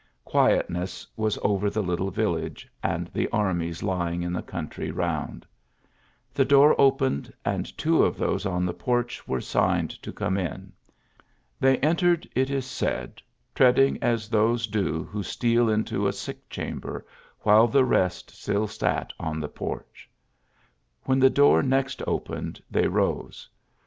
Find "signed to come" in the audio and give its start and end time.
9.41-10.39